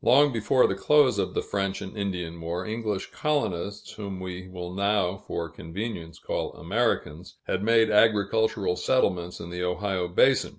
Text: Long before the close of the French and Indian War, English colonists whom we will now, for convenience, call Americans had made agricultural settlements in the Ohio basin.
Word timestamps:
Long 0.03 0.33
before 0.33 0.65
the 0.65 0.73
close 0.73 1.19
of 1.19 1.35
the 1.35 1.43
French 1.43 1.79
and 1.79 1.95
Indian 1.95 2.41
War, 2.41 2.65
English 2.65 3.11
colonists 3.11 3.91
whom 3.91 4.19
we 4.19 4.47
will 4.47 4.73
now, 4.73 5.15
for 5.17 5.47
convenience, 5.47 6.17
call 6.17 6.53
Americans 6.53 7.35
had 7.45 7.61
made 7.61 7.91
agricultural 7.91 8.75
settlements 8.77 9.39
in 9.39 9.51
the 9.51 9.61
Ohio 9.61 10.07
basin. 10.07 10.49